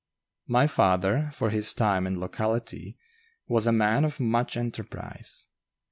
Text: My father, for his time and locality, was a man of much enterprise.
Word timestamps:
My 0.47 0.65
father, 0.65 1.29
for 1.31 1.51
his 1.51 1.75
time 1.75 2.07
and 2.07 2.19
locality, 2.19 2.97
was 3.47 3.67
a 3.67 3.71
man 3.71 4.03
of 4.03 4.19
much 4.19 4.57
enterprise. 4.57 5.45